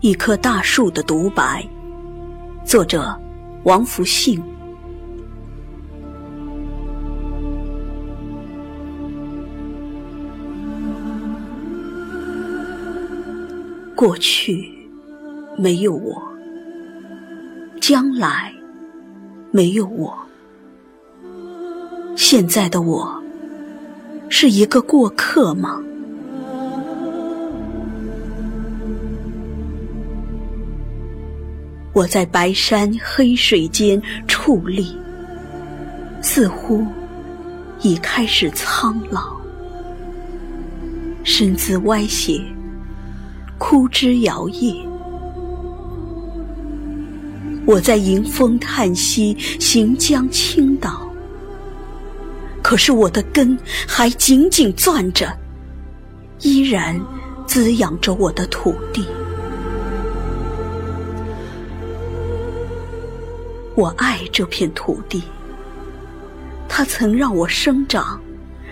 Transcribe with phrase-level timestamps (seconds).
[0.00, 1.68] 一棵大树的独白，
[2.64, 3.20] 作者
[3.64, 4.40] 王福信。
[13.96, 14.72] 过去
[15.56, 16.22] 没有我，
[17.80, 18.54] 将来
[19.50, 20.16] 没有我，
[22.14, 23.20] 现在的我
[24.28, 25.82] 是一个过客吗？
[31.98, 34.96] 我在白山黑水间矗立，
[36.22, 36.86] 似乎
[37.80, 39.36] 已开始苍老，
[41.24, 42.40] 身姿歪斜，
[43.58, 44.76] 枯枝摇曳。
[47.66, 51.10] 我在迎风叹息，行将倾倒，
[52.62, 53.58] 可是我的根
[53.88, 55.36] 还紧紧攥着，
[56.42, 56.96] 依然
[57.44, 59.04] 滋养着我的土地。
[63.78, 65.22] 我爱这片土地，
[66.68, 68.20] 它曾让我生长，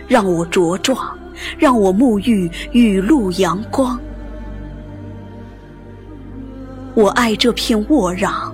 [0.08, 1.16] 让我茁壮，
[1.56, 4.00] 让我沐浴雨露阳光。
[6.96, 8.52] 我爱这片沃壤，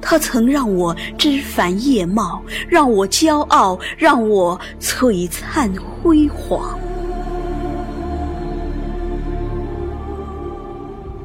[0.00, 6.78] 它曾让我枝繁叶茂，让我骄傲，让我璀璨辉煌。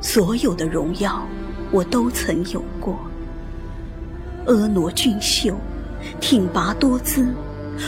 [0.01, 1.21] 所有的荣耀，
[1.69, 2.97] 我都曾有过。
[4.45, 5.55] 婀娜俊秀，
[6.19, 7.27] 挺拔多姿，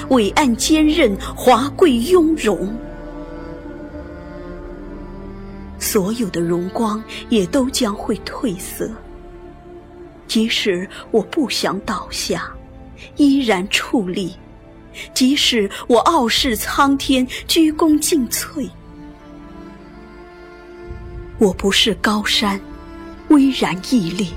[0.10, 2.74] 伟岸坚韧，华贵雍容。
[5.80, 8.90] 所有的荣光也都将会褪色。
[10.28, 12.50] 即使我不想倒下，
[13.18, 14.32] 依然矗立；
[15.14, 18.70] 即使我傲视苍天，鞠躬尽瘁。
[21.38, 22.60] 我不是高山，
[23.28, 24.30] 巍然屹立。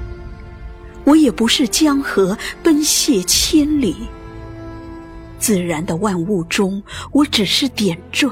[1.07, 3.95] 我也不是江河奔泻千里，
[5.39, 8.29] 自然的万物中，我只是点缀。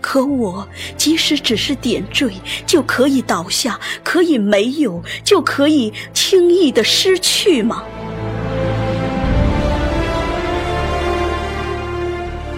[0.00, 2.32] 可我即使只是点缀，
[2.64, 7.82] 就可以倒下，可以没有，就可以轻易的失去吗？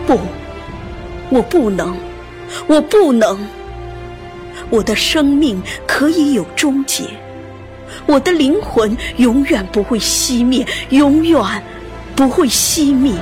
[0.06, 0.18] 不，
[1.30, 1.96] 我不能，
[2.66, 3.38] 我不能。
[4.68, 7.04] 我的生命可以有终结。
[8.06, 11.40] 我的灵魂永远不会熄灭，永远
[12.14, 13.12] 不会熄灭，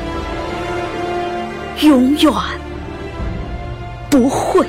[1.83, 2.33] 永远
[4.11, 4.67] 不会。